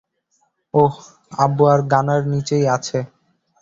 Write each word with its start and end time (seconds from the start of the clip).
ওহ, 0.73 0.93
আব্বু 1.37 1.63
আর 1.73 1.79
গানার 1.91 2.21
নিচেই 2.33 2.65
আছে। 2.75 2.99